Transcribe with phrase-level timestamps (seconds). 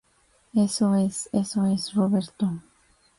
[0.55, 1.29] eso es.
[1.31, 2.49] eso es, Roberto.